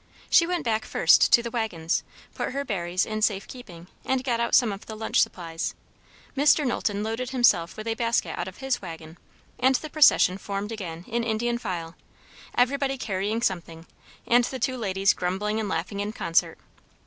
She 0.31 0.47
went 0.47 0.63
back 0.65 0.83
first 0.83 1.31
to 1.31 1.43
the 1.43 1.51
waggons; 1.51 2.01
put 2.33 2.53
her 2.53 2.65
berries 2.65 3.05
in 3.05 3.21
safe 3.21 3.47
keeping, 3.47 3.85
and 4.03 4.23
got 4.23 4.39
out 4.39 4.55
some 4.55 4.71
of 4.71 4.87
the 4.87 4.95
lunch 4.95 5.21
supplies. 5.21 5.75
Mr. 6.35 6.65
Knowlton 6.65 7.03
loaded 7.03 7.29
himself 7.29 7.77
with 7.77 7.85
a 7.85 7.93
basket 7.93 8.35
out 8.35 8.47
of 8.47 8.57
his 8.57 8.81
waggon; 8.81 9.19
and 9.59 9.75
the 9.75 9.91
procession 9.91 10.39
formed 10.39 10.71
again 10.71 11.05
in 11.07 11.23
Indian 11.23 11.59
file, 11.59 11.95
everybody 12.55 12.97
carrying 12.97 13.43
something, 13.43 13.85
and 14.25 14.45
the 14.45 14.57
two 14.57 14.75
ladies 14.75 15.13
grumbling 15.13 15.59
and 15.59 15.69
laughing 15.69 15.99
in 15.99 16.13
concert. 16.13 16.57